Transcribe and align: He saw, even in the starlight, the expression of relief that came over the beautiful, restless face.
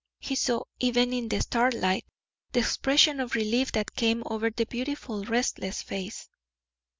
He 0.17 0.33
saw, 0.33 0.63
even 0.79 1.13
in 1.13 1.29
the 1.29 1.41
starlight, 1.41 2.05
the 2.53 2.59
expression 2.61 3.19
of 3.19 3.35
relief 3.35 3.71
that 3.73 3.93
came 3.95 4.23
over 4.25 4.49
the 4.49 4.65
beautiful, 4.65 5.25
restless 5.25 5.83
face. 5.83 6.27